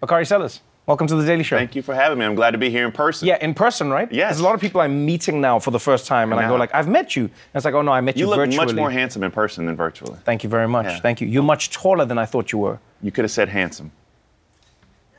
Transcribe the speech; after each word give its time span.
Bakari 0.00 0.24
Sellers, 0.24 0.62
welcome 0.86 1.06
to 1.08 1.14
the 1.14 1.26
Daily 1.26 1.42
Show. 1.42 1.58
Thank 1.58 1.76
you 1.76 1.82
for 1.82 1.94
having 1.94 2.18
me. 2.18 2.24
I'm 2.24 2.34
glad 2.34 2.52
to 2.52 2.58
be 2.58 2.70
here 2.70 2.86
in 2.86 2.92
person. 2.92 3.28
Yeah, 3.28 3.36
in 3.42 3.52
person, 3.52 3.90
right? 3.90 4.10
Yes. 4.10 4.30
There's 4.30 4.40
a 4.40 4.44
lot 4.44 4.54
of 4.54 4.60
people 4.60 4.80
I'm 4.80 5.04
meeting 5.04 5.42
now 5.42 5.58
for 5.58 5.70
the 5.70 5.78
first 5.78 6.06
time, 6.06 6.32
and 6.32 6.40
I, 6.40 6.46
I 6.46 6.48
go 6.48 6.56
like, 6.56 6.74
"I've 6.74 6.88
met 6.88 7.16
you." 7.16 7.24
And 7.24 7.32
it's 7.54 7.66
like, 7.66 7.74
"Oh 7.74 7.82
no, 7.82 7.92
I 7.92 8.00
met 8.00 8.16
you, 8.16 8.24
You 8.24 8.30
look 8.30 8.38
virtually." 8.38 8.66
much 8.66 8.74
more 8.74 8.90
handsome 8.90 9.22
in 9.22 9.30
person 9.30 9.66
than 9.66 9.76
virtually. 9.76 10.18
Thank 10.24 10.42
you 10.42 10.48
very 10.48 10.68
much. 10.68 10.86
Yeah. 10.86 11.00
Thank 11.00 11.20
you. 11.20 11.28
You're 11.28 11.42
much 11.42 11.70
taller 11.70 12.06
than 12.06 12.16
I 12.16 12.24
thought 12.24 12.50
you 12.50 12.58
were. 12.58 12.78
You 13.02 13.10
could 13.12 13.24
have 13.24 13.30
said 13.30 13.50
handsome. 13.50 13.92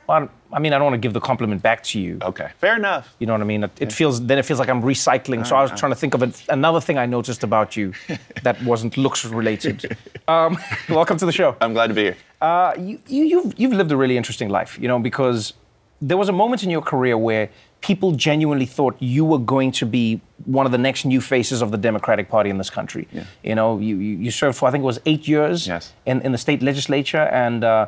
Well, 0.08 0.28
I 0.52 0.58
mean, 0.58 0.72
I 0.72 0.78
don't 0.78 0.84
want 0.84 0.94
to 0.94 0.98
give 1.06 1.12
the 1.12 1.20
compliment 1.20 1.62
back 1.62 1.82
to 1.84 2.00
you. 2.00 2.18
Okay, 2.22 2.48
fair 2.58 2.76
enough. 2.76 3.14
You 3.18 3.26
know 3.26 3.34
what 3.34 3.40
I 3.40 3.44
mean? 3.44 3.64
It, 3.64 3.70
it 3.80 3.92
feels 3.92 4.20
then 4.26 4.38
it 4.38 4.44
feels 4.44 4.58
like 4.58 4.68
I'm 4.68 4.82
recycling. 4.82 5.46
So 5.46 5.56
I 5.56 5.62
was 5.62 5.70
Uh-huh. 5.70 5.78
trying 5.80 5.92
to 5.92 5.96
think 5.96 6.14
of 6.14 6.22
an, 6.22 6.32
another 6.48 6.80
thing 6.80 6.98
I 6.98 7.06
noticed 7.06 7.42
about 7.44 7.76
you 7.76 7.92
that 8.42 8.62
wasn't 8.64 8.96
looks 8.96 9.24
related. 9.24 9.96
Um, 10.28 10.58
welcome 10.88 11.16
to 11.18 11.26
the 11.26 11.32
show. 11.32 11.56
I'm 11.60 11.72
glad 11.72 11.86
to 11.88 11.94
be 11.94 12.02
here. 12.02 12.16
Uh, 12.40 12.74
you, 12.78 12.98
you, 13.06 13.24
you've, 13.24 13.54
you've 13.58 13.72
lived 13.72 13.92
a 13.92 13.96
really 13.96 14.16
interesting 14.16 14.48
life, 14.48 14.78
you 14.80 14.88
know, 14.88 14.98
because 14.98 15.52
there 16.00 16.16
was 16.16 16.28
a 16.28 16.32
moment 16.32 16.64
in 16.64 16.70
your 16.70 16.82
career 16.82 17.16
where 17.16 17.48
people 17.80 18.10
genuinely 18.12 18.66
thought 18.66 18.96
you 19.00 19.24
were 19.24 19.38
going 19.38 19.70
to 19.70 19.86
be 19.86 20.20
one 20.46 20.66
of 20.66 20.72
the 20.72 20.78
next 20.78 21.04
new 21.04 21.20
faces 21.20 21.62
of 21.62 21.70
the 21.70 21.78
Democratic 21.78 22.28
Party 22.28 22.50
in 22.50 22.58
this 22.58 22.70
country. 22.70 23.06
Yeah. 23.12 23.24
You 23.44 23.54
know, 23.54 23.78
you, 23.78 23.96
you 23.96 24.16
you 24.24 24.30
served 24.32 24.58
for, 24.58 24.68
I 24.68 24.72
think 24.72 24.82
it 24.82 24.86
was 24.86 25.00
eight 25.06 25.28
years 25.28 25.66
Yes. 25.68 25.92
in, 26.04 26.20
in 26.22 26.32
the 26.32 26.38
state 26.38 26.60
legislature, 26.62 27.22
and 27.44 27.62
uh, 27.62 27.86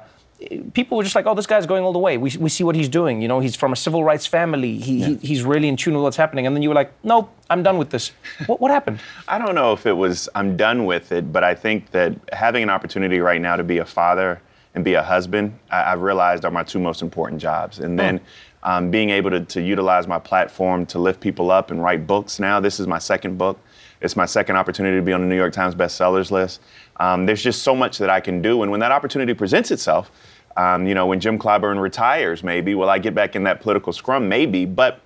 people 0.73 0.97
were 0.97 1.03
just 1.03 1.14
like, 1.14 1.27
oh, 1.27 1.34
this 1.34 1.47
guy's 1.47 1.67
going 1.67 1.84
all 1.84 1.92
the 1.92 1.98
way. 1.98 2.17
We, 2.17 2.37
we 2.39 2.48
see 2.48 2.64
what 2.64 2.75
he's 2.75 2.89
doing. 2.89 3.23
You 3.23 3.28
know, 3.28 3.41
he's 3.41 3.56
from 3.56 3.73
a 3.73 3.77
civil 3.77 4.05
rights 4.05 4.27
family. 4.27 4.78
He, 4.78 5.03
he, 5.03 5.14
he's 5.17 5.42
really 5.42 5.69
in 5.69 5.77
tune 5.77 5.95
with 5.95 6.03
what's 6.03 6.17
happening. 6.17 6.47
And 6.47 6.55
then 6.55 6.62
you 6.62 6.69
were 6.69 6.75
like, 6.75 6.92
nope, 7.03 7.31
I'm 7.51 7.62
done 7.62 7.78
with 7.78 7.91
this. 7.91 8.12
What, 8.47 8.61
what 8.61 8.70
happened? 8.70 9.01
I 9.28 9.39
don't 9.39 9.55
know 9.55 9.73
if 9.73 9.86
it 9.86 9.92
was 9.92 10.28
I'm 10.34 10.56
done 10.56 10.84
with 10.86 11.12
it, 11.12 11.33
but 11.33 11.45
I 11.45 11.55
think 11.55 11.91
that 11.91 12.14
having 12.33 12.62
an 12.62 12.70
opportunity 12.70 13.20
right 13.20 13.41
now 13.41 13.56
to 13.56 13.64
be 13.64 13.78
a 13.78 13.84
father 13.84 14.41
and 14.75 14.84
be 14.84 14.95
a 14.95 15.03
husband, 15.03 15.59
I, 15.70 15.92
I've 15.92 16.03
realized 16.03 16.45
are 16.45 16.51
my 16.51 16.64
two 16.64 16.81
most 16.81 17.03
important 17.03 17.41
jobs. 17.41 17.79
And 17.79 17.98
then 17.98 18.20
um, 18.64 18.91
being 18.91 19.11
able 19.11 19.31
to, 19.31 19.41
to 19.41 19.61
utilize 19.61 20.06
my 20.06 20.19
platform 20.19 20.86
to 20.86 20.98
lift 20.98 21.20
people 21.20 21.51
up 21.51 21.70
and 21.70 21.83
write 21.83 22.07
books. 22.07 22.41
Now 22.41 22.61
this 22.61 22.80
is 22.80 22.86
my 22.86 22.98
second 22.98 23.39
book. 23.39 23.58
It's 24.01 24.17
my 24.17 24.27
second 24.27 24.57
opportunity 24.57 24.97
to 24.97 25.02
be 25.02 25.13
on 25.13 25.23
the 25.23 25.27
New 25.27 25.36
York 25.36 25.52
Times 25.52 25.74
bestsellers 25.74 26.30
list. 26.30 26.61
Um, 26.98 27.24
there's 27.24 27.42
just 27.42 27.63
so 27.63 27.74
much 27.74 27.98
that 27.98 28.11
I 28.11 28.20
can 28.20 28.42
do, 28.42 28.63
and 28.63 28.70
when 28.70 28.80
that 28.80 28.92
opportunity 28.92 29.33
presents 29.33 29.70
itself, 29.70 30.11
um, 30.57 30.87
you 30.87 30.95
know, 30.95 31.07
when 31.07 31.20
Jim 31.20 31.39
Clyburn 31.39 31.81
retires, 31.81 32.42
maybe 32.42 32.75
will 32.75 32.91
I 32.91 32.98
get 32.98 33.15
back 33.15 33.35
in 33.35 33.45
that 33.45 33.61
political 33.61 33.92
scrum? 33.92 34.29
Maybe, 34.29 34.65
but 34.65 35.01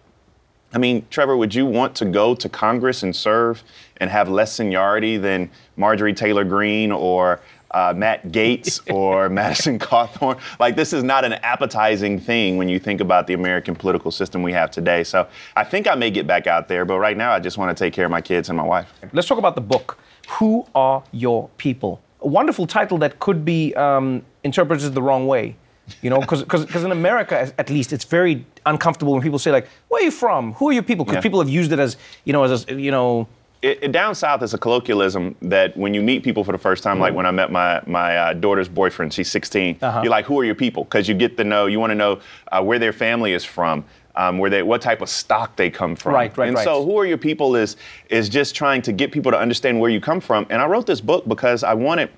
I 0.72 0.78
mean, 0.78 1.06
Trevor, 1.08 1.36
would 1.36 1.54
you 1.54 1.64
want 1.64 1.94
to 1.96 2.04
go 2.04 2.34
to 2.34 2.48
Congress 2.48 3.02
and 3.02 3.16
serve 3.16 3.62
and 3.98 4.10
have 4.10 4.28
less 4.28 4.52
seniority 4.52 5.16
than 5.16 5.50
Marjorie 5.76 6.12
Taylor 6.12 6.44
Greene 6.44 6.92
or 6.92 7.40
uh, 7.70 7.94
Matt 7.96 8.28
Gaetz 8.28 8.80
or 8.94 9.30
Madison 9.30 9.78
Cawthorn? 9.78 10.38
Like, 10.60 10.76
this 10.76 10.92
is 10.92 11.02
not 11.02 11.24
an 11.24 11.34
appetizing 11.34 12.20
thing 12.20 12.58
when 12.58 12.68
you 12.68 12.78
think 12.78 13.00
about 13.00 13.26
the 13.26 13.32
American 13.32 13.74
political 13.74 14.10
system 14.10 14.42
we 14.42 14.52
have 14.52 14.70
today. 14.70 15.04
So 15.04 15.26
I 15.56 15.64
think 15.64 15.88
I 15.88 15.94
may 15.94 16.10
get 16.10 16.26
back 16.26 16.46
out 16.46 16.68
there, 16.68 16.84
but 16.84 16.98
right 16.98 17.16
now 17.16 17.32
I 17.32 17.40
just 17.40 17.56
want 17.56 17.74
to 17.74 17.84
take 17.84 17.94
care 17.94 18.04
of 18.04 18.10
my 18.10 18.20
kids 18.20 18.50
and 18.50 18.56
my 18.56 18.64
wife. 18.64 18.92
Let's 19.14 19.26
talk 19.26 19.38
about 19.38 19.54
the 19.54 19.62
book. 19.62 19.98
Who 20.28 20.66
are 20.74 21.02
your 21.12 21.48
people? 21.56 22.02
A 22.20 22.26
wonderful 22.28 22.66
title 22.66 22.98
that 22.98 23.18
could 23.20 23.44
be 23.44 23.74
um, 23.74 24.22
interpreted 24.44 24.94
the 24.94 25.02
wrong 25.02 25.26
way. 25.26 25.56
You 26.02 26.10
know, 26.10 26.20
because 26.20 26.84
in 26.84 26.92
America, 26.92 27.50
at 27.58 27.70
least, 27.70 27.94
it's 27.94 28.04
very 28.04 28.44
uncomfortable 28.66 29.14
when 29.14 29.22
people 29.22 29.38
say 29.38 29.50
like, 29.50 29.68
"Where 29.88 30.02
are 30.02 30.04
you 30.04 30.10
from? 30.10 30.52
Who 30.54 30.68
are 30.68 30.72
your 30.72 30.82
people?" 30.82 31.04
Because 31.06 31.16
Yeah. 31.16 31.20
people 31.22 31.38
have 31.40 31.48
used 31.48 31.72
it 31.72 31.78
as, 31.78 31.96
you 32.26 32.34
know, 32.34 32.42
as 32.44 32.66
a, 32.68 32.74
you 32.74 32.90
know, 32.90 33.26
it, 33.62 33.78
it- 33.84 33.92
down 33.92 34.14
south 34.14 34.42
is 34.42 34.52
a 34.52 34.58
colloquialism 34.58 35.34
that 35.40 35.74
when 35.78 35.94
you 35.94 36.02
meet 36.02 36.22
people 36.22 36.44
for 36.44 36.52
the 36.52 36.58
first 36.58 36.82
time, 36.82 37.00
like 37.00 37.14
when 37.14 37.24
I 37.24 37.30
met 37.30 37.50
my 37.50 37.80
my 37.86 38.16
uh, 38.18 38.32
daughter's 38.34 38.68
boyfriend, 38.68 39.14
she's 39.14 39.30
16. 39.30 39.78
Uh-huh. 39.80 40.00
You're 40.02 40.10
like, 40.10 40.26
who 40.26 40.38
are 40.40 40.44
your 40.44 40.54
people? 40.54 40.84
Because 40.84 41.08
you 41.08 41.14
get 41.14 41.38
to 41.38 41.44
know, 41.44 41.64
you 41.66 41.80
want 41.80 41.90
to 41.92 41.94
know 41.96 42.20
uh, 42.52 42.62
where 42.62 42.78
their 42.78 42.92
family 42.92 43.32
is 43.32 43.44
from, 43.44 43.82
um, 44.18 44.36
where 44.36 44.50
they, 44.50 44.62
what 44.62 44.82
type 44.82 45.00
of 45.00 45.08
stock 45.08 45.54
they 45.56 45.70
come 45.70 45.94
from. 45.96 46.12
Right, 46.12 46.36
right, 46.36 46.48
And 46.48 46.56
right. 46.56 46.64
so, 46.64 46.84
who 46.84 46.98
are 46.98 47.06
your 47.06 47.16
people 47.18 47.56
is 47.56 47.76
is 48.10 48.28
just 48.28 48.54
trying 48.54 48.82
to 48.82 48.92
get 48.92 49.12
people 49.12 49.32
to 49.32 49.38
understand 49.38 49.80
where 49.80 49.90
you 49.90 50.00
come 50.00 50.20
from. 50.20 50.44
And 50.50 50.60
I 50.60 50.66
wrote 50.66 50.86
this 50.86 51.00
book 51.00 51.26
because 51.26 51.62
I 51.64 51.72
wanted. 51.72 52.10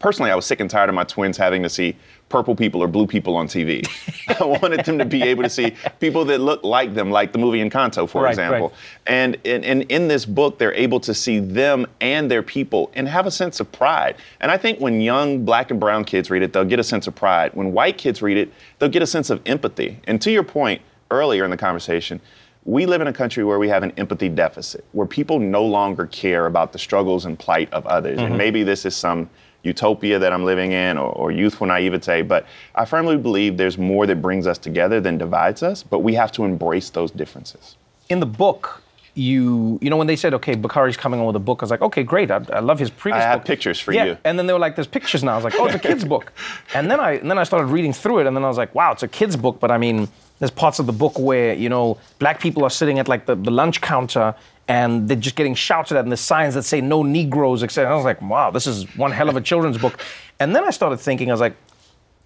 Personally, 0.00 0.30
I 0.30 0.36
was 0.36 0.46
sick 0.46 0.60
and 0.60 0.70
tired 0.70 0.88
of 0.88 0.94
my 0.94 1.02
twins 1.02 1.36
having 1.36 1.60
to 1.64 1.68
see 1.68 1.96
purple 2.28 2.54
people 2.54 2.80
or 2.80 2.86
blue 2.86 3.04
people 3.06 3.34
on 3.34 3.48
TV. 3.48 3.84
I 4.40 4.44
wanted 4.44 4.84
them 4.84 4.96
to 4.98 5.04
be 5.04 5.24
able 5.24 5.42
to 5.42 5.50
see 5.50 5.74
people 5.98 6.24
that 6.26 6.38
look 6.40 6.62
like 6.62 6.94
them, 6.94 7.10
like 7.10 7.32
the 7.32 7.38
movie 7.38 7.58
Encanto, 7.58 8.08
for 8.08 8.22
Right, 8.22 8.30
example. 8.30 8.68
right. 8.68 8.76
And 9.08 9.34
in, 9.42 9.64
in, 9.64 9.82
in 9.82 10.06
this 10.06 10.24
book, 10.24 10.56
they're 10.56 10.74
able 10.74 11.00
to 11.00 11.12
see 11.12 11.40
them 11.40 11.84
and 12.00 12.30
their 12.30 12.44
people 12.44 12.92
and 12.94 13.08
have 13.08 13.26
a 13.26 13.30
sense 13.32 13.58
of 13.58 13.72
pride. 13.72 14.14
And 14.40 14.52
I 14.52 14.56
think 14.56 14.78
when 14.78 15.00
young 15.00 15.44
black 15.44 15.72
and 15.72 15.80
brown 15.80 16.04
kids 16.04 16.30
read 16.30 16.42
it, 16.42 16.52
they'll 16.52 16.64
get 16.64 16.78
a 16.78 16.84
sense 16.84 17.08
of 17.08 17.16
pride. 17.16 17.50
When 17.54 17.72
white 17.72 17.98
kids 17.98 18.22
read 18.22 18.36
it, 18.36 18.52
they'll 18.78 18.88
get 18.88 19.02
a 19.02 19.06
sense 19.06 19.30
of 19.30 19.40
empathy. 19.46 19.98
And 20.06 20.22
to 20.22 20.30
your 20.30 20.44
point 20.44 20.80
earlier 21.10 21.44
in 21.44 21.50
the 21.50 21.56
conversation, 21.56 22.20
we 22.64 22.84
live 22.84 23.00
in 23.00 23.06
a 23.06 23.12
country 23.12 23.44
where 23.44 23.58
we 23.58 23.68
have 23.68 23.82
an 23.82 23.92
empathy 23.96 24.28
deficit, 24.28 24.84
where 24.92 25.06
people 25.06 25.38
no 25.38 25.64
longer 25.64 26.06
care 26.06 26.46
about 26.46 26.72
the 26.72 26.78
struggles 26.78 27.24
and 27.24 27.38
plight 27.38 27.72
of 27.72 27.86
others. 27.86 28.18
And 28.18 28.28
mm-hmm. 28.28 28.36
maybe 28.36 28.62
this 28.62 28.84
is 28.84 28.94
some 28.94 29.30
utopia 29.62 30.18
that 30.18 30.32
I'm 30.32 30.44
living 30.44 30.72
in 30.72 30.98
or, 30.98 31.10
or 31.12 31.30
youthful 31.30 31.66
naivete, 31.66 32.22
but 32.22 32.46
I 32.74 32.84
firmly 32.84 33.16
believe 33.16 33.56
there's 33.56 33.78
more 33.78 34.06
that 34.06 34.22
brings 34.22 34.46
us 34.46 34.58
together 34.58 35.00
than 35.00 35.18
divides 35.18 35.62
us, 35.62 35.82
but 35.82 36.00
we 36.00 36.14
have 36.14 36.30
to 36.32 36.44
embrace 36.44 36.90
those 36.90 37.10
differences. 37.10 37.76
in 38.08 38.20
the 38.20 38.26
book, 38.26 38.82
you 39.14 39.78
you 39.80 39.90
know 39.90 39.96
when 39.96 40.06
they 40.06 40.16
said, 40.16 40.34
okay, 40.34 40.54
Bakari's 40.54 40.96
coming 40.96 41.20
on 41.20 41.26
with 41.26 41.36
a 41.36 41.40
book, 41.40 41.62
I 41.62 41.64
was 41.64 41.70
like, 41.70 41.82
okay, 41.82 42.02
great, 42.02 42.30
I, 42.30 42.40
I 42.52 42.60
love 42.60 42.78
his 42.78 42.90
previous 42.90 43.22
I 43.22 43.28
have 43.28 43.40
book. 43.40 43.46
pictures 43.46 43.80
for 43.80 43.92
yeah. 43.92 44.04
you. 44.04 44.18
And 44.24 44.38
then 44.38 44.46
they 44.46 44.52
were 44.52 44.58
like, 44.58 44.74
there's 44.76 44.86
pictures 44.86 45.24
now. 45.24 45.32
I 45.32 45.36
was 45.36 45.44
like, 45.44 45.54
oh, 45.58 45.66
it's 45.66 45.74
a 45.74 45.78
kid's 45.78 46.04
book. 46.04 46.32
And 46.74 46.90
then 46.90 47.00
I 47.00 47.12
and 47.12 47.30
then 47.30 47.38
I 47.38 47.44
started 47.44 47.66
reading 47.66 47.92
through 47.92 48.20
it, 48.20 48.26
and 48.26 48.36
then 48.36 48.44
I 48.44 48.48
was 48.48 48.58
like, 48.58 48.74
wow, 48.74 48.92
it's 48.92 49.02
a 49.02 49.08
kid's 49.08 49.36
book, 49.36 49.58
but 49.60 49.70
I 49.70 49.78
mean, 49.78 50.08
there's 50.38 50.50
parts 50.50 50.78
of 50.78 50.86
the 50.86 50.92
book 50.92 51.18
where 51.18 51.54
you 51.54 51.68
know 51.68 51.98
black 52.18 52.40
people 52.40 52.62
are 52.64 52.70
sitting 52.70 52.98
at 52.98 53.08
like 53.08 53.26
the, 53.26 53.34
the 53.34 53.50
lunch 53.50 53.80
counter. 53.80 54.34
And 54.70 55.08
they're 55.08 55.16
just 55.16 55.34
getting 55.34 55.54
shouted 55.54 55.96
at, 55.96 56.02
and 56.02 56.12
there's 56.12 56.20
signs 56.20 56.52
that 56.52 56.62
say 56.62 56.82
"No 56.82 57.02
Negroes," 57.02 57.62
etc. 57.62 57.90
I 57.90 57.94
was 57.94 58.04
like, 58.04 58.20
"Wow, 58.20 58.50
this 58.50 58.66
is 58.66 58.84
one 58.98 59.12
hell 59.12 59.30
of 59.30 59.36
a 59.36 59.40
children's 59.40 59.78
book." 59.78 59.98
And 60.40 60.54
then 60.54 60.62
I 60.62 60.70
started 60.70 60.98
thinking, 60.98 61.30
I 61.30 61.32
was 61.32 61.40
like, 61.40 61.56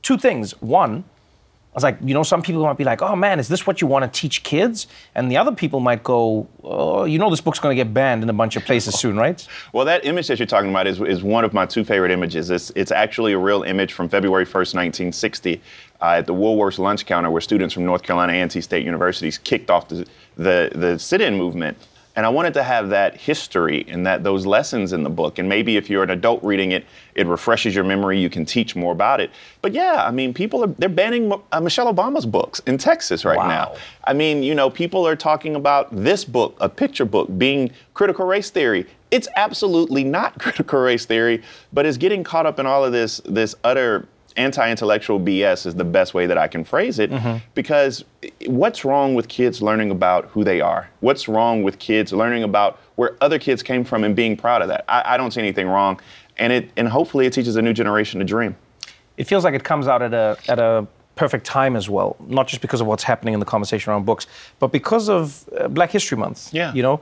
two 0.02 0.18
things. 0.18 0.60
One, 0.60 1.04
I 1.72 1.76
was 1.76 1.84
like, 1.84 1.96
you 2.04 2.12
know, 2.12 2.22
some 2.22 2.42
people 2.42 2.62
might 2.62 2.76
be 2.76 2.84
like, 2.84 3.00
oh 3.00 3.16
man, 3.16 3.40
is 3.40 3.48
this 3.48 3.66
what 3.66 3.80
you 3.80 3.86
want 3.86 4.04
to 4.04 4.20
teach 4.20 4.42
kids? 4.42 4.88
And 5.14 5.30
the 5.30 5.38
other 5.38 5.52
people 5.52 5.80
might 5.80 6.02
go, 6.02 6.46
oh, 6.62 7.04
you 7.04 7.18
know, 7.18 7.30
this 7.30 7.40
book's 7.40 7.58
going 7.58 7.74
to 7.74 7.82
get 7.82 7.94
banned 7.94 8.22
in 8.22 8.28
a 8.28 8.34
bunch 8.34 8.56
of 8.56 8.64
places 8.66 8.98
soon, 8.98 9.16
right? 9.16 9.46
Well, 9.72 9.86
that 9.86 10.04
image 10.04 10.26
that 10.26 10.38
you're 10.38 10.46
talking 10.46 10.68
about 10.68 10.86
is, 10.86 11.00
is 11.00 11.22
one 11.22 11.44
of 11.44 11.54
my 11.54 11.64
two 11.64 11.82
favorite 11.82 12.10
images. 12.10 12.50
It's, 12.50 12.70
it's 12.76 12.92
actually 12.92 13.32
a 13.32 13.38
real 13.38 13.62
image 13.62 13.94
from 13.94 14.08
February 14.08 14.44
1st, 14.44 14.74
1960, 14.74 15.62
uh, 16.02 16.04
at 16.04 16.26
the 16.26 16.34
Woolworths 16.34 16.78
lunch 16.78 17.06
counter, 17.06 17.30
where 17.30 17.40
students 17.40 17.72
from 17.72 17.86
North 17.86 18.02
Carolina 18.02 18.34
A&T 18.34 18.60
State 18.60 18.84
Universities 18.84 19.38
kicked 19.38 19.70
off 19.70 19.88
the, 19.88 20.06
the, 20.36 20.70
the 20.74 20.98
sit-in 20.98 21.36
movement. 21.38 21.78
And 22.14 22.26
I 22.26 22.28
wanted 22.28 22.54
to 22.54 22.62
have 22.62 22.90
that 22.90 23.16
history 23.16 23.86
and 23.88 24.06
that 24.06 24.22
those 24.22 24.44
lessons 24.44 24.92
in 24.92 25.02
the 25.02 25.10
book. 25.10 25.38
And 25.38 25.48
maybe 25.48 25.76
if 25.76 25.88
you're 25.88 26.02
an 26.02 26.10
adult 26.10 26.42
reading 26.44 26.72
it, 26.72 26.84
it 27.14 27.26
refreshes 27.26 27.74
your 27.74 27.84
memory. 27.84 28.20
You 28.20 28.28
can 28.28 28.44
teach 28.44 28.76
more 28.76 28.92
about 28.92 29.20
it. 29.20 29.30
But 29.62 29.72
yeah, 29.72 30.04
I 30.06 30.10
mean, 30.10 30.34
people 30.34 30.62
are 30.62 30.66
they're 30.66 30.88
banning 30.88 31.32
uh, 31.52 31.60
Michelle 31.60 31.92
Obama's 31.92 32.26
books 32.26 32.60
in 32.66 32.76
Texas 32.76 33.24
right 33.24 33.38
Wow. 33.38 33.48
now. 33.48 33.74
I 34.04 34.12
mean, 34.12 34.42
you 34.42 34.54
know, 34.54 34.68
people 34.68 35.06
are 35.06 35.16
talking 35.16 35.56
about 35.56 35.88
this 35.90 36.24
book, 36.24 36.56
a 36.60 36.68
picture 36.68 37.06
book, 37.06 37.28
being 37.38 37.70
critical 37.94 38.26
race 38.26 38.50
theory 38.50 38.86
it's 39.12 39.28
absolutely 39.36 40.02
not 40.02 40.38
critical 40.40 40.80
race 40.80 41.04
theory, 41.04 41.42
but 41.72 41.86
it's 41.86 41.98
getting 41.98 42.24
caught 42.24 42.46
up 42.46 42.58
in 42.58 42.66
all 42.66 42.84
of 42.84 42.92
this 42.92 43.20
this 43.26 43.54
utter 43.62 44.08
anti-intellectual 44.36 45.20
BS 45.20 45.66
is 45.66 45.74
the 45.74 45.84
best 45.84 46.14
way 46.14 46.26
that 46.26 46.38
I 46.38 46.48
can 46.48 46.64
phrase 46.64 46.98
it 46.98 47.10
mm-hmm. 47.10 47.38
because 47.54 48.04
what's 48.46 48.84
wrong 48.84 49.14
with 49.14 49.28
kids 49.28 49.62
learning 49.62 49.90
about 49.90 50.26
who 50.26 50.44
they 50.44 50.60
are? 50.60 50.88
What's 51.00 51.28
wrong 51.28 51.62
with 51.62 51.78
kids 51.78 52.12
learning 52.12 52.42
about 52.42 52.78
where 52.96 53.16
other 53.20 53.38
kids 53.38 53.62
came 53.62 53.84
from 53.84 54.04
and 54.04 54.14
being 54.14 54.36
proud 54.36 54.62
of 54.62 54.68
that? 54.68 54.84
I, 54.88 55.14
I 55.14 55.16
don't 55.16 55.32
see 55.32 55.40
anything 55.40 55.68
wrong, 55.68 56.00
and 56.36 56.52
it 56.52 56.70
and 56.76 56.88
hopefully 56.88 57.26
it 57.26 57.32
teaches 57.32 57.56
a 57.56 57.62
new 57.62 57.72
generation 57.72 58.20
to 58.20 58.24
dream. 58.24 58.56
It 59.16 59.24
feels 59.24 59.44
like 59.44 59.54
it 59.54 59.64
comes 59.64 59.88
out 59.88 60.02
at 60.02 60.14
a 60.14 60.36
at 60.48 60.58
a 60.58 60.86
perfect 61.14 61.44
time 61.44 61.76
as 61.76 61.88
well, 61.88 62.16
not 62.26 62.48
just 62.48 62.62
because 62.62 62.80
of 62.80 62.86
what's 62.86 63.02
happening 63.02 63.34
in 63.34 63.40
the 63.40 63.46
conversation 63.46 63.90
around 63.90 64.06
books, 64.06 64.26
but 64.58 64.72
because 64.72 65.08
of 65.08 65.48
uh, 65.58 65.68
Black 65.68 65.90
History 65.90 66.16
Month. 66.16 66.52
Yeah. 66.54 66.72
You 66.72 66.82
know, 66.82 67.00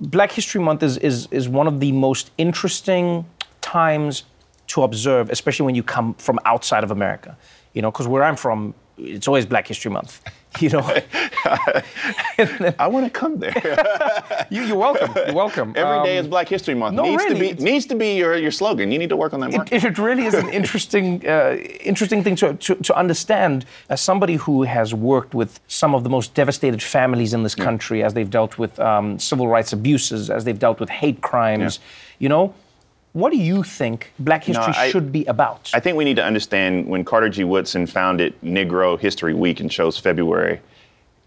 Black 0.00 0.32
History 0.32 0.60
Month 0.60 0.82
is, 0.82 0.96
is, 0.98 1.28
is 1.30 1.48
one 1.48 1.66
of 1.66 1.80
the 1.80 1.92
most 1.92 2.30
interesting 2.38 3.26
times 3.60 4.24
to 4.70 4.82
observe, 4.82 5.30
especially 5.30 5.66
when 5.66 5.74
you 5.74 5.82
come 5.82 6.14
from 6.14 6.38
outside 6.44 6.84
of 6.84 6.90
America. 6.90 7.36
You 7.72 7.82
know, 7.82 7.90
because 7.90 8.06
where 8.06 8.22
I'm 8.22 8.36
from, 8.36 8.74
it's 8.96 9.26
always 9.26 9.46
Black 9.46 9.66
History 9.66 9.90
Month. 9.90 10.22
You 10.58 10.68
know, 10.70 10.82
then, 12.36 12.74
I 12.80 12.88
want 12.88 13.06
to 13.06 13.10
come 13.10 13.38
there. 13.38 13.54
you, 14.50 14.74
are 14.74 14.76
welcome. 14.76 15.12
You're 15.14 15.32
welcome. 15.32 15.74
Every 15.76 15.98
um, 15.98 16.04
day 16.04 16.16
is 16.16 16.26
Black 16.26 16.48
History 16.48 16.74
Month. 16.74 16.96
No, 16.96 17.04
needs 17.04 17.22
really, 17.22 17.50
to 17.50 17.54
be 17.54 17.62
needs 17.62 17.86
to 17.86 17.94
be 17.94 18.16
your, 18.16 18.36
your 18.36 18.50
slogan. 18.50 18.90
You 18.90 18.98
need 18.98 19.10
to 19.10 19.16
work 19.16 19.32
on 19.32 19.38
that. 19.40 19.72
It, 19.72 19.84
it, 19.84 19.96
really 19.96 20.24
is 20.26 20.34
an 20.34 20.48
interesting 20.48 21.24
uh, 21.24 21.54
interesting 21.84 22.24
thing 22.24 22.34
to, 22.34 22.54
to, 22.54 22.74
to 22.74 22.98
understand. 22.98 23.64
As 23.90 24.00
somebody 24.00 24.34
who 24.34 24.64
has 24.64 24.92
worked 24.92 25.34
with 25.34 25.60
some 25.68 25.94
of 25.94 26.02
the 26.02 26.10
most 26.10 26.34
devastated 26.34 26.82
families 26.82 27.32
in 27.32 27.44
this 27.44 27.54
country, 27.54 28.00
yeah. 28.00 28.06
as 28.06 28.14
they've 28.14 28.28
dealt 28.28 28.58
with 28.58 28.80
um, 28.80 29.20
civil 29.20 29.46
rights 29.46 29.72
abuses, 29.72 30.30
as 30.30 30.42
they've 30.44 30.58
dealt 30.58 30.80
with 30.80 30.88
hate 30.88 31.20
crimes, 31.20 31.78
yeah. 31.78 32.24
you 32.24 32.28
know 32.28 32.52
what 33.12 33.32
do 33.32 33.38
you 33.38 33.62
think 33.62 34.12
Black 34.18 34.44
history 34.44 34.72
no, 34.72 34.78
I, 34.78 34.90
should 34.90 35.10
be 35.10 35.24
about? 35.26 35.70
I 35.74 35.80
think 35.80 35.96
we 35.96 36.04
need 36.04 36.16
to 36.16 36.24
understand 36.24 36.86
when 36.86 37.04
Carter 37.04 37.28
G. 37.28 37.44
Woodson 37.44 37.86
founded 37.86 38.40
Negro 38.40 38.98
History 38.98 39.34
Week 39.34 39.60
and 39.60 39.70
chose 39.70 39.98
February, 39.98 40.60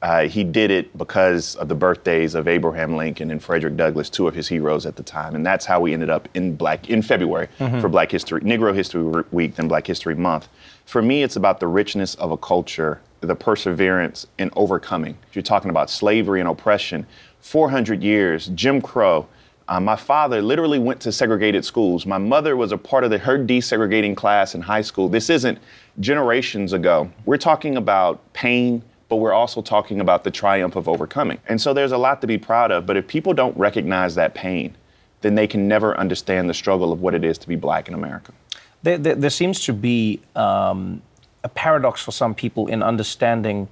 uh, 0.03 0.27
he 0.27 0.43
did 0.43 0.69
it 0.69 0.97
because 0.97 1.55
of 1.55 1.69
the 1.69 1.75
birthdays 1.75 2.35
of 2.35 2.45
Abraham 2.45 2.97
Lincoln 2.97 3.31
and 3.31 3.41
Frederick 3.41 3.77
Douglass, 3.77 4.09
two 4.09 4.27
of 4.27 4.35
his 4.35 4.49
heroes 4.49 4.85
at 4.85 4.97
the 4.97 5.03
time, 5.03 5.33
and 5.33 5.45
that's 5.45 5.65
how 5.65 5.79
we 5.79 5.93
ended 5.93 6.09
up 6.09 6.27
in 6.33 6.57
Black 6.57 6.89
in 6.89 7.01
February 7.01 7.47
mm-hmm. 7.57 7.79
for 7.79 7.87
Black 7.87 8.11
History, 8.11 8.41
Negro 8.41 8.75
History 8.75 9.23
Week, 9.31 9.55
then 9.55 9.69
Black 9.69 9.87
History 9.87 10.13
Month. 10.13 10.49
For 10.85 11.01
me, 11.01 11.23
it's 11.23 11.37
about 11.37 11.61
the 11.61 11.67
richness 11.67 12.15
of 12.15 12.31
a 12.31 12.37
culture, 12.37 12.99
the 13.21 13.33
perseverance 13.33 14.27
in 14.37 14.51
overcoming. 14.57 15.17
You're 15.31 15.41
talking 15.41 15.69
about 15.69 15.89
slavery 15.89 16.41
and 16.41 16.49
oppression, 16.49 17.07
400 17.39 18.03
years, 18.03 18.47
Jim 18.47 18.81
Crow 18.81 19.27
uh, 19.67 19.79
my 19.79 19.95
father 19.95 20.41
literally 20.41 20.79
went 20.79 20.99
to 21.01 21.11
segregated 21.11 21.63
schools. 21.63 22.05
My 22.05 22.17
mother 22.17 22.55
was 22.55 22.71
a 22.71 22.77
part 22.77 23.03
of 23.03 23.11
the 23.11 23.17
her 23.17 23.37
desegregating 23.37 24.15
class 24.15 24.55
in 24.55 24.61
high 24.61 24.81
school. 24.81 25.07
This 25.09 25.29
isn't 25.29 25.59
generations 25.99 26.73
ago. 26.73 27.09
We're 27.25 27.37
talking 27.37 27.77
about 27.77 28.33
pain, 28.33 28.83
but 29.09 29.17
we're 29.17 29.33
also 29.33 29.61
talking 29.61 29.99
about 29.99 30.23
the 30.23 30.31
triumph 30.31 30.75
of 30.75 30.89
overcoming. 30.89 31.39
And 31.47 31.61
so 31.61 31.73
there's 31.73 31.91
a 31.91 31.97
lot 31.97 32.19
to 32.21 32.27
be 32.27 32.37
proud 32.37 32.71
of. 32.71 32.85
But 32.85 32.97
if 32.97 33.07
people 33.07 33.33
don't 33.33 33.55
recognize 33.57 34.15
that 34.15 34.33
pain, 34.33 34.75
then 35.21 35.35
they 35.35 35.47
can 35.47 35.67
never 35.67 35.97
understand 35.97 36.49
the 36.49 36.53
struggle 36.53 36.91
of 36.91 37.01
what 37.01 37.13
it 37.13 37.23
is 37.23 37.37
to 37.37 37.47
be 37.47 37.55
black 37.55 37.87
in 37.87 37.93
America. 37.93 38.33
There, 38.81 38.97
there, 38.97 39.15
there 39.15 39.29
seems 39.29 39.63
to 39.65 39.73
be 39.73 40.19
um, 40.35 41.01
a 41.43 41.49
paradox 41.49 42.01
for 42.01 42.11
some 42.11 42.35
people 42.35 42.67
in 42.67 42.83
understanding 42.83 43.69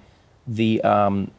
the 0.47 0.81
um, 0.83 1.31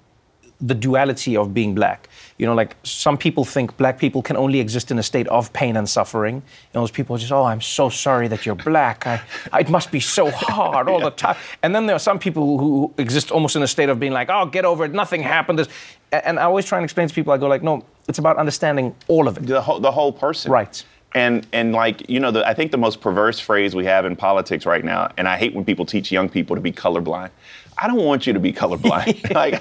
the 0.63 0.75
duality 0.75 1.37
of 1.37 1.53
being 1.53 1.75
black. 1.75 2.09
You 2.39 2.47
know, 2.47 2.55
like 2.55 2.77
some 2.85 3.19
people 3.19 3.45
think 3.45 3.77
black 3.77 3.99
people 3.99 4.23
can 4.23 4.37
only 4.37 4.61
exist 4.61 4.91
in 4.91 4.99
a 4.99 5.03
state 5.03 5.27
of 5.29 5.53
pain 5.53 5.77
and 5.77 5.89
suffering. 5.89 6.37
And 6.37 6.83
those 6.83 6.91
people 6.91 7.17
just, 7.19 7.33
oh, 7.33 7.45
I'm 7.45 7.61
so 7.61 7.89
sorry 7.89 8.29
that 8.29 8.47
you're 8.47 8.55
black. 8.55 9.07
I, 9.07 9.21
it 9.59 9.69
must 9.69 9.91
be 9.91 10.01
so 10.01 10.31
hard 10.31 10.89
all 10.89 10.99
yeah. 11.01 11.11
the 11.11 11.11
time. 11.11 11.37
And 11.63 11.75
then 11.75 11.87
there 11.87 11.97
are 11.97 12.01
some 12.01 12.19
people 12.19 12.47
who, 12.47 12.59
who, 12.59 12.95
exist 12.99 13.33
almost 13.33 13.57
in 13.57 13.63
a 13.63 13.67
state 13.67 13.89
of 13.89 13.99
being 13.99 14.13
like, 14.13 14.29
oh, 14.31 14.47
get 14.47 14.65
over 14.65 14.85
it, 14.85 14.93
nothing 14.93 15.23
happened. 15.23 15.67
And 16.13 16.39
I 16.39 16.45
always 16.45 16.65
try 16.65 16.79
and 16.79 16.85
explain 16.85 17.09
to 17.09 17.15
people, 17.15 17.33
I 17.33 17.39
go 17.39 17.49
like, 17.49 17.63
no, 17.63 17.85
it's 18.09 18.19
about 18.19 18.37
understanding 18.37 18.95
all 19.09 19.27
of 19.27 19.37
it. 19.37 19.47
The 19.47 19.61
whole, 19.61 19.81
the 19.81 19.91
whole 19.91 20.13
person. 20.13 20.53
Right. 20.53 20.85
And 21.15 21.47
and 21.53 21.73
like 21.73 22.09
you 22.09 22.21
know, 22.21 22.31
the, 22.31 22.47
I 22.47 22.55
think 22.55 22.71
the 22.71 22.79
most 22.79 23.01
perverse 23.01 23.39
phrase 23.39 23.75
we 23.75 23.85
have 23.85 24.07
in 24.07 24.17
politics 24.17 24.65
right 24.65 24.85
now, 24.85 25.13
and 25.17 25.29
I 25.29 25.37
hate 25.37 25.55
when 25.55 25.65
people 25.65 25.85
teach 25.85 26.11
young 26.11 26.29
people 26.29 26.57
to 26.57 26.63
be 26.63 26.73
colorblind. 26.73 27.31
I 27.79 27.87
don't 27.87 28.05
want 28.05 28.27
you 28.27 28.33
to 28.33 28.39
be 28.39 28.53
colorblind. 28.53 29.35
like, 29.35 29.61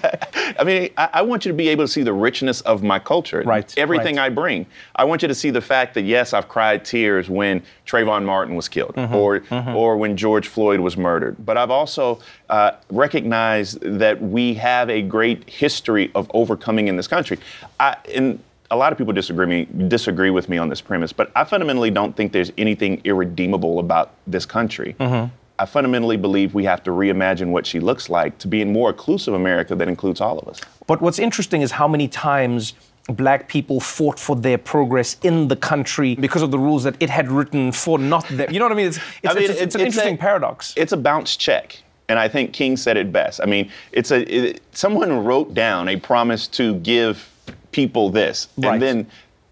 I 0.60 0.64
mean, 0.64 0.90
I, 0.98 1.10
I, 1.14 1.22
want 1.22 1.46
you 1.46 1.52
to 1.52 1.58
be 1.58 1.70
able 1.70 1.86
to 1.86 1.88
see 1.88 2.04
the 2.04 2.14
richness 2.14 2.62
of 2.62 2.84
my 2.84 3.00
culture, 3.00 3.42
right? 3.46 3.74
Everything 3.78 4.18
right. 4.18 4.26
I 4.26 4.30
bring. 4.30 4.66
I 4.96 5.06
want 5.06 5.22
you 5.22 5.28
to 5.28 5.36
see 5.36 5.50
the 5.50 5.62
fact 5.62 5.94
that 5.94 6.04
yes, 6.04 6.34
I've 6.34 6.48
cried 6.48 6.84
tears 6.84 7.30
when 7.30 7.64
Trayvon 7.88 8.26
Martin 8.26 8.56
was 8.56 8.68
killed, 8.68 8.96
mm-hmm. 8.96 9.16
or 9.16 9.40
mm-hmm. 9.40 9.76
or 9.76 9.98
when 9.98 10.18
George 10.18 10.48
Floyd 10.48 10.82
was 10.82 10.98
murdered. 10.98 11.44
But 11.46 11.58
I've 11.58 11.72
also 11.72 12.20
uh, 12.50 12.72
recognized 12.90 13.82
that 13.82 14.22
we 14.22 14.54
have 14.56 14.90
a 14.90 15.02
great 15.02 15.50
history 15.50 16.12
of 16.14 16.30
overcoming 16.34 16.88
in 16.88 16.98
this 16.98 17.08
country. 17.08 17.40
I, 17.80 17.98
and 18.14 18.40
a 18.72 18.76
lot 18.76 18.92
of 18.92 18.98
people 18.98 19.14
disagree 19.14 19.46
me 19.46 19.68
disagree 19.88 20.30
with 20.30 20.50
me 20.50 20.58
on 20.58 20.70
this 20.70 20.82
premise, 20.82 21.14
but 21.14 21.32
I 21.36 21.44
fundamentally 21.44 21.92
don't 21.92 22.16
think 22.16 22.32
there's 22.32 22.52
anything 22.58 23.02
irredeemable 23.04 23.80
about 23.80 24.14
this 24.26 24.46
country. 24.46 24.96
Mm-hmm. 25.00 25.34
I 25.60 25.66
fundamentally 25.66 26.18
believe 26.18 26.56
we 26.56 26.64
have 26.64 26.82
to 26.84 26.92
reimagine 26.92 27.52
what 27.52 27.68
she 27.68 27.80
looks 27.80 28.10
like 28.10 28.40
to 28.40 28.48
be 28.48 28.64
a 28.64 28.66
more 28.66 28.90
inclusive 28.90 29.36
America 29.36 29.76
that 29.76 29.88
includes 29.88 30.20
all 30.20 30.40
of 30.40 30.48
us. 30.48 30.60
But 30.88 31.02
what's 31.02 31.20
interesting 31.20 31.62
is 31.62 31.72
how 31.72 31.88
many 31.88 32.08
times 32.08 32.74
black 33.08 33.48
people 33.48 33.80
fought 33.80 34.18
for 34.18 34.36
their 34.36 34.58
progress 34.58 35.18
in 35.22 35.48
the 35.50 35.56
country 35.56 36.16
because 36.16 36.42
of 36.42 36.50
the 36.50 36.58
rules 36.58 36.84
that 36.84 36.96
it 37.00 37.10
had 37.10 37.30
written 37.30 37.72
for 37.72 38.00
not 38.00 38.28
them. 38.30 38.52
You 38.52 38.60
know 38.60 38.66
what 38.66 38.72
I 38.72 38.76
mean? 38.76 38.88
It's, 38.88 38.98
it's, 38.98 39.08
I 39.26 39.34
mean, 39.34 39.44
it's, 39.44 39.52
it's, 39.52 39.62
it's 39.62 39.76
an 39.76 39.82
interesting 39.82 40.16
a, 40.16 40.18
paradox. 40.18 40.74
It's 40.78 40.94
a 40.94 40.98
bounce 40.98 41.36
check. 41.36 41.84
And 42.10 42.18
I 42.18 42.28
think 42.28 42.54
King 42.54 42.76
said 42.76 42.98
it 42.98 43.12
best. 43.12 43.40
I 43.42 43.46
mean, 43.46 43.70
it's 43.92 44.12
a 44.12 44.22
it, 44.22 44.62
someone 44.72 45.24
wrote 45.24 45.54
down 45.54 45.88
a 45.90 45.98
promise 45.98 46.48
to 46.50 46.76
give 46.76 47.30
people 47.72 48.10
this, 48.10 48.48
right. 48.58 48.74
and 48.74 48.82
then 48.82 49.08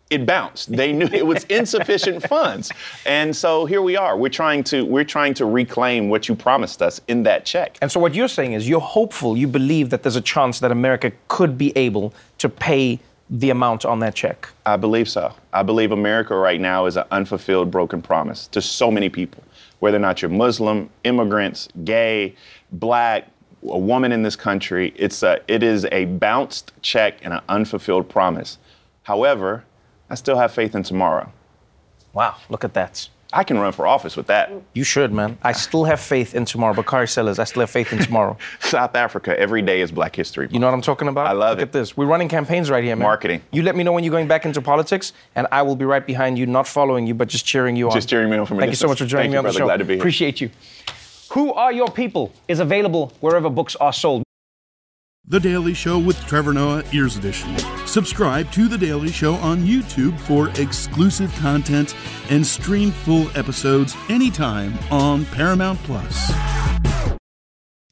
it 0.10 0.26
bounced. 0.26 0.76
They 0.76 0.92
knew 0.92 1.08
it 1.12 1.26
was 1.26 1.44
insufficient 1.46 2.24
funds. 2.28 2.72
And 3.06 3.36
so 3.36 3.66
here 3.66 3.82
we 3.82 3.96
are. 3.96 4.18
We're 4.18 4.30
trying 4.30 4.64
to 4.66 4.84
we're 4.84 5.04
trying 5.04 5.34
to 5.36 5.46
reclaim 5.46 6.10
what 6.10 6.28
you 6.28 6.36
promised 6.36 6.82
us 6.82 7.00
in 7.08 7.24
that 7.24 7.46
check. 7.46 7.78
And 7.82 7.92
so 7.92 8.00
what 8.00 8.16
you're 8.16 8.28
saying 8.28 8.54
is 8.54 8.68
you're 8.68 8.80
hopeful, 8.80 9.38
you 9.38 9.48
believe 9.48 9.90
that 9.92 10.04
there's 10.04 10.16
a 10.16 10.22
chance 10.22 10.60
that 10.62 10.72
America 10.72 11.12
could 11.28 11.58
be 11.58 11.76
able 11.78 12.14
to 12.40 12.50
pay 12.50 13.00
the 13.30 13.52
amount 13.52 13.86
on 13.86 14.00
that 14.00 14.16
check. 14.16 14.50
I 14.66 14.76
believe 14.76 15.08
so. 15.08 15.34
I 15.54 15.62
believe 15.62 15.92
America 15.92 16.36
right 16.36 16.60
now 16.60 16.88
is 16.88 16.98
an 16.98 17.06
unfulfilled 17.12 17.70
broken 17.70 18.02
promise 18.02 18.48
to 18.48 18.62
so 18.62 18.90
many 18.90 19.10
people. 19.10 19.44
Whether 19.80 19.98
or 19.98 20.02
not 20.02 20.22
you're 20.22 20.30
Muslim, 20.30 20.90
immigrants, 21.04 21.70
gay, 21.84 22.36
black, 22.72 23.28
a 23.68 23.78
woman 23.78 24.12
in 24.12 24.24
this 24.24 24.36
country, 24.36 24.94
it's 24.96 25.24
a, 25.24 25.42
it 25.48 25.64
is 25.64 25.86
a 25.92 26.06
bounced 26.06 26.72
check 26.82 27.20
and 27.22 27.34
an 27.34 27.42
unfulfilled 27.50 28.10
promise. 28.10 28.58
However, 29.04 29.66
I 30.10 30.16
still 30.16 30.38
have 30.38 30.54
faith 30.54 30.76
in 30.76 30.84
tomorrow. 30.84 31.32
Wow, 32.14 32.38
look 32.50 32.64
at 32.64 32.74
that. 32.74 33.10
I 33.32 33.44
can 33.44 33.60
run 33.60 33.72
for 33.74 33.86
office 33.86 34.18
with 34.18 34.26
that. 34.28 34.52
You 34.74 34.84
should, 34.84 35.14
man. 35.14 35.38
I 35.44 35.52
still 35.52 35.84
have 35.84 36.00
faith 36.00 36.34
in 36.34 36.46
tomorrow. 36.46 36.74
Bakari 36.74 37.08
Sellers, 37.08 37.38
I 37.38 37.44
still 37.44 37.60
have 37.60 37.70
faith 37.70 37.94
in 37.94 38.00
tomorrow. 38.00 38.36
South 38.60 38.96
Africa, 38.96 39.40
every 39.40 39.62
day 39.62 39.82
is 39.82 39.92
Black 39.92 40.16
History 40.16 40.46
Month. 40.46 40.54
You 40.54 40.60
know 40.60 40.66
what 40.66 40.74
I'm 40.74 40.82
talking 40.82 41.08
about? 41.08 41.28
I 41.28 41.34
love 41.34 41.52
Look 41.52 41.58
it. 41.58 41.62
Look 41.62 41.70
at 41.70 41.74
this. 41.74 41.96
We're 41.96 42.08
running 42.08 42.28
campaigns 42.28 42.72
right 42.72 42.84
here, 42.84 42.96
man. 42.96 43.04
Marketing. 43.04 43.44
You 43.52 43.62
let 43.62 43.76
me 43.76 43.84
know 43.84 43.92
when 43.92 44.04
you're 44.04 44.12
going 44.12 44.28
back 44.28 44.46
into 44.46 44.64
politics, 44.64 45.14
and 45.36 45.46
I 45.52 45.62
will 45.62 45.76
be 45.76 45.86
right 45.86 46.06
behind 46.06 46.40
you, 46.40 46.48
not 46.48 46.68
following 46.68 47.06
you, 47.06 47.14
but 47.14 47.28
just 47.28 47.46
cheering 47.46 47.76
you 47.76 47.88
on. 47.88 47.94
Just 47.94 48.10
cheering 48.10 48.32
me 48.32 48.38
on 48.38 48.48
from 48.48 48.58
Thank 48.58 48.72
you 48.72 48.76
so 48.76 48.88
much 48.88 48.98
for 48.98 49.06
joining 49.06 49.26
Thank 49.26 49.32
me 49.34 49.38
on 49.38 49.44
brother. 49.44 49.54
the 49.54 49.60
show. 49.60 49.66
Glad 49.66 49.78
to 49.78 49.86
be 49.86 49.94
here. 49.94 50.02
Appreciate 50.02 50.42
you. 50.42 50.50
Who 51.32 51.54
Are 51.54 51.72
Your 51.72 51.90
People 51.90 52.34
is 52.48 52.60
available 52.60 53.14
wherever 53.20 53.52
books 53.52 53.76
are 53.76 53.94
sold. 53.94 54.24
The 55.26 55.40
Daily 55.40 55.76
Show 55.76 56.00
with 56.00 56.18
Trevor 56.26 56.54
Noah, 56.54 56.84
Ears 56.92 57.18
Edition. 57.18 57.56
Subscribe 57.86 58.52
to 58.54 58.68
The 58.68 58.80
Daily 58.80 59.12
Show 59.12 59.36
on 59.36 59.60
YouTube 59.60 60.20
for 60.22 60.50
exclusive 60.60 61.32
content 61.36 61.96
and 62.32 62.46
stream 62.46 62.90
full 62.90 63.30
episodes 63.38 63.96
anytime 64.10 64.74
on 64.90 65.24
Paramount 65.26 65.78
Plus. 65.84 66.32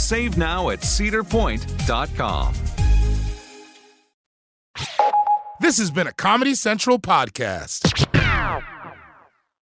Save 0.00 0.38
now 0.38 0.70
at 0.70 0.80
cedarpoint.com. 0.80 2.54
This 5.60 5.78
has 5.78 5.90
been 5.90 6.06
a 6.06 6.12
Comedy 6.12 6.54
Central 6.54 6.98
podcast. 6.98 8.09